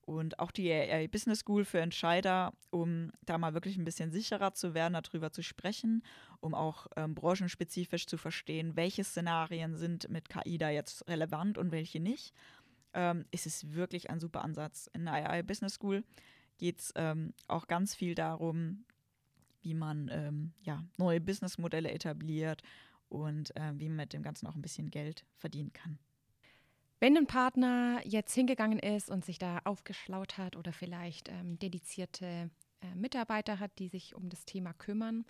[0.00, 4.54] Und auch die AI Business School für Entscheider, um da mal wirklich ein bisschen sicherer
[4.54, 6.02] zu werden, darüber zu sprechen,
[6.40, 11.70] um auch ähm, branchenspezifisch zu verstehen, welche Szenarien sind mit KI da jetzt relevant und
[11.70, 12.34] welche nicht
[12.94, 14.88] ähm, ist es wirklich ein super Ansatz.
[14.92, 16.04] In der AI Business School
[16.58, 18.84] geht es ähm, auch ganz viel darum,
[19.62, 22.62] wie man ähm, ja, neue Businessmodelle etabliert
[23.08, 25.98] und äh, wie man mit dem Ganzen auch ein bisschen Geld verdienen kann.
[27.00, 32.50] Wenn ein Partner jetzt hingegangen ist und sich da aufgeschlaut hat oder vielleicht ähm, dedizierte
[32.82, 35.24] äh, Mitarbeiter hat, die sich um das Thema kümmern,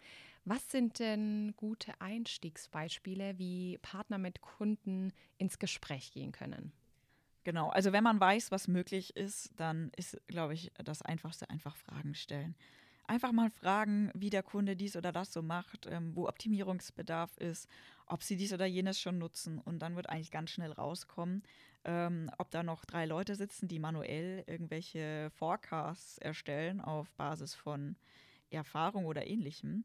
[0.45, 6.73] was sind denn gute Einstiegsbeispiele, wie Partner mit Kunden ins Gespräch gehen können?
[7.45, 11.75] Genau, also wenn man weiß, was möglich ist, dann ist, glaube ich, das Einfachste einfach
[11.77, 12.55] Fragen stellen.
[13.07, 17.67] Einfach mal fragen, wie der Kunde dies oder das so macht, ähm, wo Optimierungsbedarf ist,
[18.07, 19.59] ob sie dies oder jenes schon nutzen.
[19.59, 21.43] Und dann wird eigentlich ganz schnell rauskommen,
[21.85, 27.97] ähm, ob da noch drei Leute sitzen, die manuell irgendwelche Forecasts erstellen auf Basis von
[28.51, 29.85] Erfahrung oder ähnlichem.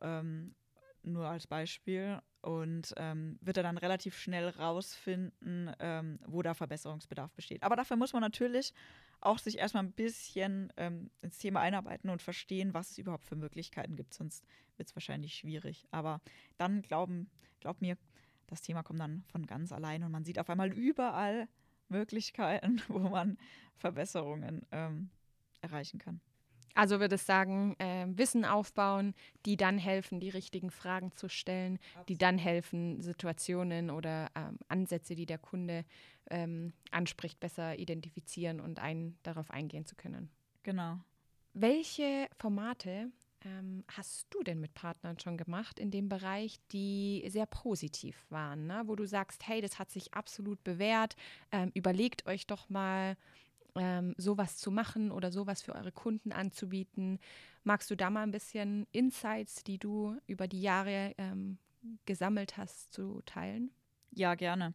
[0.00, 0.54] Ähm,
[1.02, 2.20] nur als Beispiel.
[2.46, 7.64] Und ähm, wird er dann relativ schnell rausfinden, ähm, wo da Verbesserungsbedarf besteht.
[7.64, 8.72] Aber dafür muss man natürlich
[9.20, 13.34] auch sich erstmal ein bisschen ähm, ins Thema einarbeiten und verstehen, was es überhaupt für
[13.34, 14.14] Möglichkeiten gibt.
[14.14, 14.44] Sonst
[14.76, 15.88] wird es wahrscheinlich schwierig.
[15.90, 16.20] Aber
[16.56, 17.28] dann glauben,
[17.58, 17.96] glaub mir,
[18.46, 21.48] das Thema kommt dann von ganz allein und man sieht auf einmal überall
[21.88, 23.38] Möglichkeiten, wo man
[23.74, 25.10] Verbesserungen ähm,
[25.62, 26.20] erreichen kann.
[26.76, 29.14] Also würde ich sagen, äh, Wissen aufbauen,
[29.46, 32.08] die dann helfen, die richtigen Fragen zu stellen, Absolut.
[32.10, 35.84] die dann helfen, Situationen oder ähm, Ansätze, die der Kunde
[36.30, 40.30] ähm, anspricht, besser identifizieren und ein, darauf eingehen zu können.
[40.62, 40.98] Genau.
[41.54, 43.10] Welche Formate
[43.44, 48.66] ähm, hast du denn mit Partnern schon gemacht in dem Bereich, die sehr positiv waren,
[48.66, 48.82] ne?
[48.86, 51.16] wo du sagst, hey, das hat sich absolut bewährt,
[51.52, 53.16] ähm, überlegt euch doch mal,
[53.78, 57.18] ähm, sowas zu machen oder sowas für eure Kunden anzubieten.
[57.64, 61.58] Magst du da mal ein bisschen Insights, die du über die Jahre ähm,
[62.04, 63.70] gesammelt hast, zu teilen?
[64.12, 64.74] Ja, gerne.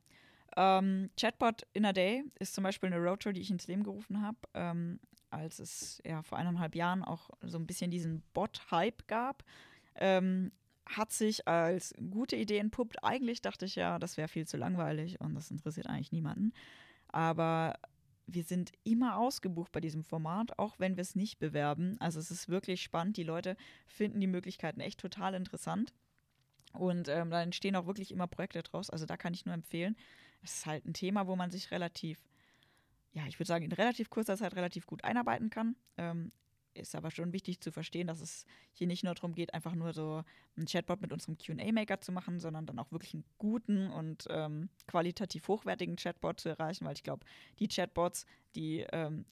[0.57, 4.21] Ähm, Chatbot in a Day ist zum Beispiel eine Roadshow, die ich ins Leben gerufen
[4.21, 9.43] habe, ähm, als es ja vor eineinhalb Jahren auch so ein bisschen diesen Bot-Hype gab.
[9.95, 10.51] Ähm,
[10.85, 13.03] hat sich als gute Idee entpuppt.
[13.03, 16.53] Eigentlich dachte ich ja, das wäre viel zu langweilig und das interessiert eigentlich niemanden.
[17.07, 17.75] Aber
[18.27, 21.97] wir sind immer ausgebucht bei diesem Format, auch wenn wir es nicht bewerben.
[21.99, 23.17] Also es ist wirklich spannend.
[23.17, 23.57] Die Leute
[23.87, 25.93] finden die Möglichkeiten echt total interessant.
[26.73, 28.89] Und ähm, da entstehen auch wirklich immer Projekte draus.
[28.89, 29.97] Also da kann ich nur empfehlen.
[30.41, 32.19] Es ist halt ein Thema, wo man sich relativ,
[33.11, 35.75] ja, ich würde sagen, in relativ kurzer Zeit relativ gut einarbeiten kann.
[35.97, 36.31] Ähm,
[36.73, 39.93] ist aber schon wichtig zu verstehen, dass es hier nicht nur darum geht, einfach nur
[39.93, 40.23] so
[40.55, 44.69] einen Chatbot mit unserem QA-Maker zu machen, sondern dann auch wirklich einen guten und ähm,
[44.87, 47.25] qualitativ hochwertigen Chatbot zu erreichen, weil ich glaube,
[47.59, 49.25] die Chatbots, die, ähm,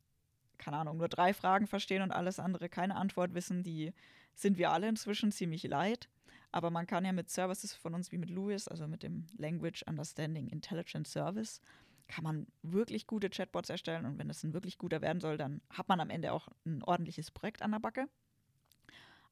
[0.57, 3.93] keine Ahnung, nur drei Fragen verstehen und alles andere keine Antwort wissen, die
[4.35, 6.09] sind wir alle inzwischen ziemlich leid.
[6.51, 9.83] Aber man kann ja mit Services von uns wie mit Louis, also mit dem Language
[9.83, 11.61] Understanding Intelligent Service,
[12.09, 15.61] kann man wirklich gute Chatbots erstellen und wenn es ein wirklich guter werden soll, dann
[15.69, 18.09] hat man am Ende auch ein ordentliches Projekt an der Backe.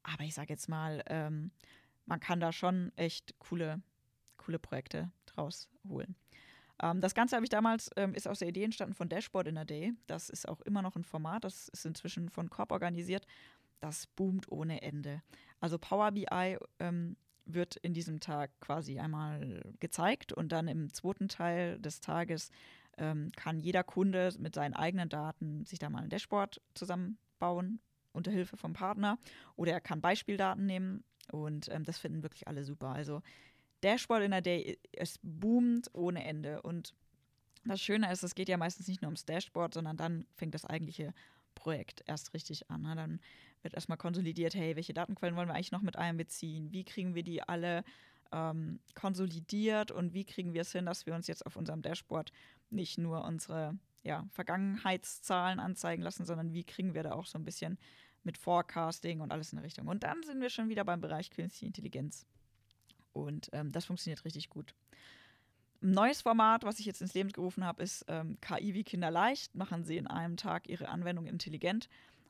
[0.04, 1.50] Aber ich sage jetzt mal, ähm,
[2.06, 3.82] man kann da schon echt coole,
[4.38, 6.14] coole Projekte draus holen.
[6.80, 9.58] Ähm, das Ganze habe ich damals, ähm, ist aus der Idee entstanden von Dashboard in
[9.58, 9.92] a Day.
[10.06, 13.26] Das ist auch immer noch ein Format, das ist inzwischen von Corp organisiert.
[13.80, 15.22] Das boomt ohne Ende.
[15.60, 17.16] Also Power BI ähm,
[17.48, 22.50] wird in diesem Tag quasi einmal gezeigt und dann im zweiten Teil des Tages
[22.98, 27.80] ähm, kann jeder Kunde mit seinen eigenen Daten sich da mal ein Dashboard zusammenbauen
[28.12, 29.18] unter Hilfe vom Partner
[29.56, 32.88] oder er kann Beispieldaten nehmen und ähm, das finden wirklich alle super.
[32.88, 33.22] Also
[33.82, 36.94] Dashboard in der Day, es boomt ohne Ende und
[37.64, 40.64] das Schöne ist, es geht ja meistens nicht nur ums Dashboard, sondern dann fängt das
[40.64, 41.12] eigentliche
[41.54, 42.82] Projekt erst richtig an.
[42.82, 42.94] Ne?
[42.94, 43.20] Dann
[43.62, 46.72] wird erstmal konsolidiert, hey, welche Datenquellen wollen wir eigentlich noch mit einbeziehen?
[46.72, 47.84] Wie kriegen wir die alle
[48.32, 52.32] ähm, konsolidiert und wie kriegen wir es hin, dass wir uns jetzt auf unserem Dashboard
[52.70, 57.44] nicht nur unsere ja, Vergangenheitszahlen anzeigen lassen, sondern wie kriegen wir da auch so ein
[57.44, 57.78] bisschen
[58.22, 59.86] mit Forecasting und alles in Richtung.
[59.88, 62.26] Und dann sind wir schon wieder beim Bereich Künstliche Intelligenz.
[63.12, 64.74] Und ähm, das funktioniert richtig gut.
[65.80, 69.10] Ein neues Format, was ich jetzt ins Leben gerufen habe, ist ähm, KI wie Kinder
[69.10, 69.54] leicht.
[69.54, 71.88] Machen sie in einem Tag ihre Anwendung intelligent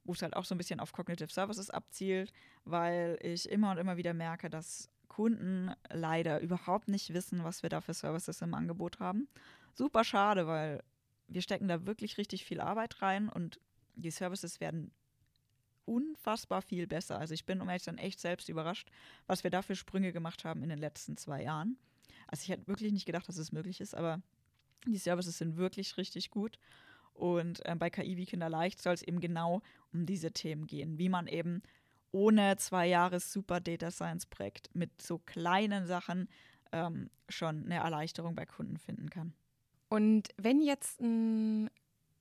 [0.09, 2.33] wo es halt auch so ein bisschen auf Cognitive Services abzielt,
[2.65, 7.69] weil ich immer und immer wieder merke, dass Kunden leider überhaupt nicht wissen, was wir
[7.69, 9.29] da für Services im Angebot haben.
[9.75, 10.83] Super schade, weil
[11.29, 13.61] wir stecken da wirklich richtig viel Arbeit rein und
[13.97, 14.93] die Services werden
[15.85, 17.19] unfassbar viel besser.
[17.19, 18.91] Also ich bin um ehrlich dann echt selbst überrascht,
[19.27, 21.77] was wir da für Sprünge gemacht haben in den letzten zwei Jahren.
[22.29, 24.23] Also ich hätte wirklich nicht gedacht, dass es möglich ist, aber
[24.87, 26.59] die Services sind wirklich richtig gut.
[27.19, 29.61] Und äh, bei KI wie Kinder leicht soll es eben genau
[29.93, 31.63] um diese Themen gehen, wie man eben
[32.13, 36.29] ohne zwei Jahres Super Data Science Projekt mit so kleinen Sachen
[36.73, 39.35] ähm, schon eine Erleichterung bei Kunden finden kann.
[39.89, 41.71] Und wenn jetzt ein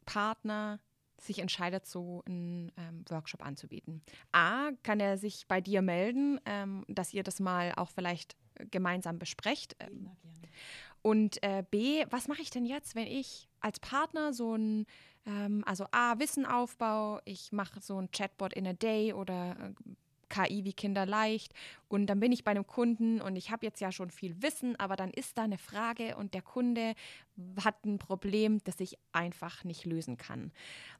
[0.05, 0.79] Partner
[1.19, 4.01] sich entscheidet, so einen ähm, Workshop anzubieten.
[4.31, 8.35] A, kann er sich bei dir melden, ähm, dass ihr das mal auch vielleicht
[8.71, 9.75] gemeinsam besprecht.
[11.01, 14.85] Und äh, B, was mache ich denn jetzt, wenn ich als Partner so ein,
[15.25, 19.93] ähm, also A, Wissenaufbau, ich mache so ein Chatbot in a day oder äh,
[20.29, 21.53] KI wie Kinder leicht
[21.87, 24.77] und dann bin ich bei einem Kunden und ich habe jetzt ja schon viel Wissen,
[24.77, 26.95] aber dann ist da eine Frage und der Kunde
[27.63, 30.51] hat ein Problem, das ich einfach nicht lösen kann.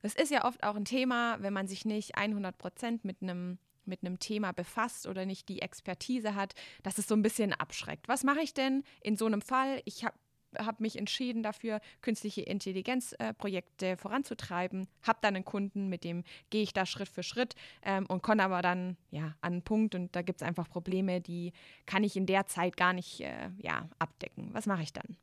[0.02, 3.58] Das ist ja oft auch ein Thema, wenn man sich nicht 100 Prozent mit einem
[3.88, 8.10] mit einem Thema befasst oder nicht die Expertise hat, dass es so ein bisschen abschreckt.
[8.10, 9.82] Was mache ich denn in so einem Fall?
[9.86, 10.18] Ich habe
[10.58, 16.64] habe mich entschieden dafür, künstliche Intelligenzprojekte äh, voranzutreiben, habe dann einen Kunden, mit dem gehe
[16.64, 20.16] ich da Schritt für Schritt ähm, und komme aber dann ja an einen Punkt und
[20.16, 21.54] da gibt es einfach Probleme, die
[21.86, 24.50] kann ich in der Zeit gar nicht äh, ja, abdecken.
[24.54, 25.18] Was mache ich dann?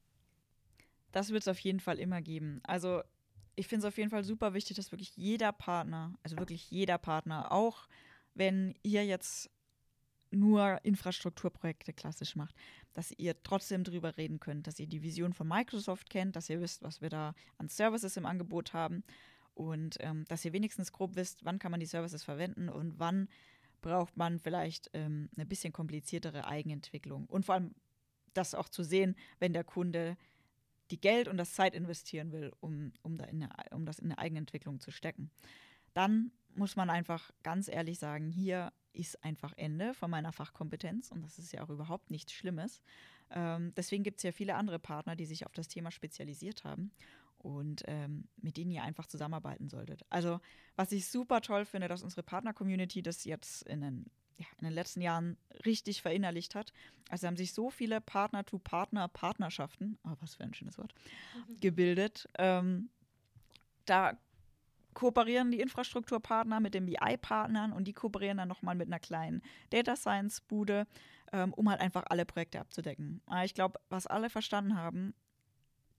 [1.12, 2.60] Das wird es auf jeden Fall immer geben.
[2.64, 3.02] Also
[3.56, 6.98] ich finde es auf jeden Fall super wichtig, dass wirklich jeder Partner, also wirklich jeder
[6.98, 7.86] Partner, auch
[8.34, 9.50] wenn ihr jetzt
[10.34, 12.54] nur Infrastrukturprojekte klassisch macht,
[12.92, 16.60] dass ihr trotzdem drüber reden könnt, dass ihr die Vision von Microsoft kennt, dass ihr
[16.60, 19.04] wisst, was wir da an Services im Angebot haben
[19.54, 23.28] und ähm, dass ihr wenigstens grob wisst, wann kann man die Services verwenden und wann
[23.80, 27.26] braucht man vielleicht ähm, eine bisschen kompliziertere Eigenentwicklung.
[27.26, 27.74] Und vor allem
[28.32, 30.16] das auch zu sehen, wenn der Kunde
[30.90, 34.18] die Geld und das Zeit investieren will, um, um, da eine, um das in eine
[34.18, 35.30] Eigenentwicklung zu stecken.
[35.92, 41.22] Dann muss man einfach ganz ehrlich sagen, hier ist einfach Ende von meiner Fachkompetenz und
[41.22, 42.82] das ist ja auch überhaupt nichts Schlimmes.
[43.30, 46.92] Ähm, deswegen gibt es ja viele andere Partner, die sich auf das Thema spezialisiert haben
[47.38, 50.04] und ähm, mit denen ihr einfach zusammenarbeiten solltet.
[50.08, 50.40] Also,
[50.76, 54.72] was ich super toll finde, dass unsere Partner-Community das jetzt in den, ja, in den
[54.72, 55.36] letzten Jahren
[55.66, 56.72] richtig verinnerlicht hat.
[57.10, 60.94] Also haben sich so viele Partner-to-Partner-Partnerschaften, oh, was für ein schönes Wort,
[61.48, 61.60] mhm.
[61.60, 62.28] gebildet.
[62.38, 62.88] Ähm,
[63.84, 64.18] da
[64.94, 69.96] kooperieren die Infrastrukturpartner mit den BI-Partnern und die kooperieren dann nochmal mit einer kleinen Data
[69.96, 70.86] Science-Bude,
[71.32, 73.20] ähm, um halt einfach alle Projekte abzudecken.
[73.26, 75.14] Aber ich glaube, was alle verstanden haben,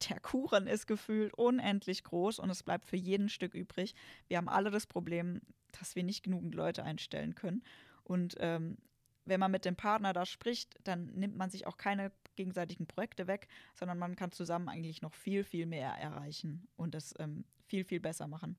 [0.10, 3.96] der Kuchen ist gefühlt unendlich groß und es bleibt für jeden Stück übrig.
[4.28, 5.42] Wir haben alle das Problem,
[5.80, 7.64] dass wir nicht genügend Leute einstellen können.
[8.04, 8.78] Und ähm,
[9.26, 13.28] wenn man mit dem Partner da spricht, dann nimmt man sich auch keine gegenseitigen Projekte
[13.28, 17.84] weg, sondern man kann zusammen eigentlich noch viel, viel mehr erreichen und das ähm, viel,
[17.84, 18.58] viel besser machen.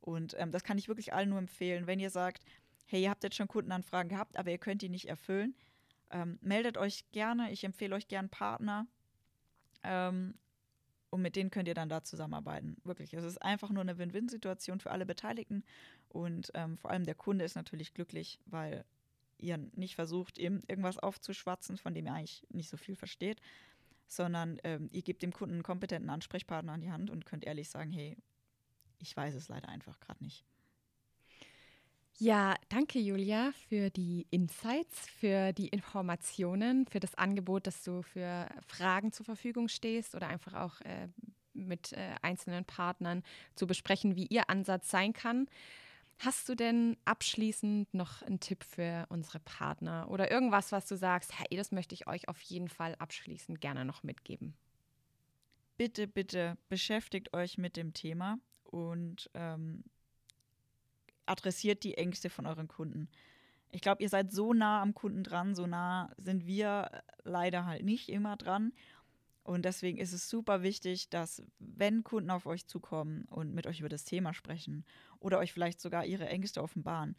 [0.00, 1.86] Und ähm, das kann ich wirklich allen nur empfehlen.
[1.86, 2.44] Wenn ihr sagt,
[2.86, 5.54] hey, ihr habt jetzt schon Kundenanfragen gehabt, aber ihr könnt die nicht erfüllen,
[6.10, 7.50] ähm, meldet euch gerne.
[7.50, 8.86] Ich empfehle euch gerne Partner.
[9.82, 10.34] Ähm,
[11.10, 12.76] und mit denen könnt ihr dann da zusammenarbeiten.
[12.84, 13.14] Wirklich.
[13.14, 15.64] Es ist einfach nur eine Win-Win-Situation für alle Beteiligten.
[16.08, 18.84] Und ähm, vor allem der Kunde ist natürlich glücklich, weil
[19.38, 23.40] ihr nicht versucht, ihm irgendwas aufzuschwatzen, von dem ihr eigentlich nicht so viel versteht,
[24.06, 27.68] sondern ähm, ihr gebt dem Kunden einen kompetenten Ansprechpartner an die Hand und könnt ehrlich
[27.68, 28.16] sagen, hey,
[28.98, 30.44] ich weiß es leider einfach gerade nicht.
[32.18, 38.48] Ja, danke Julia für die Insights, für die Informationen, für das Angebot, dass du für
[38.68, 41.08] Fragen zur Verfügung stehst oder einfach auch äh,
[41.54, 43.24] mit äh, einzelnen Partnern
[43.56, 45.48] zu besprechen, wie ihr Ansatz sein kann.
[46.18, 51.38] Hast du denn abschließend noch einen Tipp für unsere Partner oder irgendwas, was du sagst,
[51.38, 54.56] hey, das möchte ich euch auf jeden Fall abschließend gerne noch mitgeben?
[55.76, 59.84] Bitte, bitte beschäftigt euch mit dem Thema und ähm,
[61.26, 63.08] adressiert die Ängste von euren Kunden.
[63.72, 67.84] Ich glaube, ihr seid so nah am Kunden dran, so nah sind wir leider halt
[67.84, 68.72] nicht immer dran.
[69.44, 73.80] Und deswegen ist es super wichtig, dass wenn Kunden auf euch zukommen und mit euch
[73.80, 74.84] über das Thema sprechen
[75.20, 77.14] oder euch vielleicht sogar ihre Ängste offenbaren,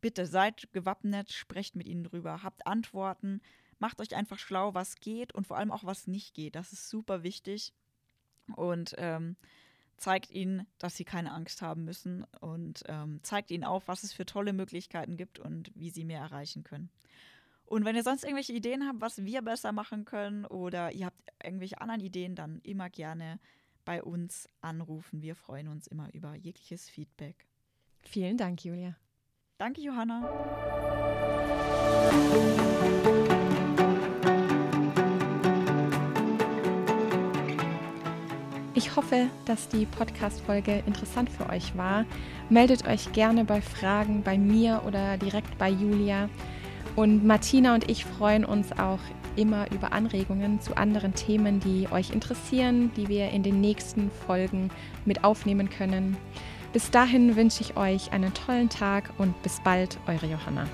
[0.00, 3.42] bitte seid gewappnet, sprecht mit ihnen drüber, habt Antworten,
[3.78, 6.54] macht euch einfach schlau, was geht und vor allem auch was nicht geht.
[6.54, 7.74] Das ist super wichtig
[8.56, 9.36] und ähm,
[9.98, 14.14] zeigt ihnen, dass sie keine Angst haben müssen und ähm, zeigt ihnen auf, was es
[14.14, 16.90] für tolle Möglichkeiten gibt und wie sie mehr erreichen können.
[17.70, 21.22] Und wenn ihr sonst irgendwelche Ideen habt, was wir besser machen können oder ihr habt
[21.40, 23.38] irgendwelche anderen Ideen, dann immer gerne
[23.84, 25.22] bei uns anrufen.
[25.22, 27.46] Wir freuen uns immer über jegliches Feedback.
[28.00, 28.96] Vielen Dank, Julia.
[29.56, 30.28] Danke, Johanna.
[38.74, 42.04] Ich hoffe, dass die Podcast-Folge interessant für euch war.
[42.48, 46.28] Meldet euch gerne bei Fragen bei mir oder direkt bei Julia.
[46.96, 48.98] Und Martina und ich freuen uns auch
[49.36, 54.70] immer über Anregungen zu anderen Themen, die euch interessieren, die wir in den nächsten Folgen
[55.04, 56.16] mit aufnehmen können.
[56.72, 60.66] Bis dahin wünsche ich euch einen tollen Tag und bis bald, eure Johanna.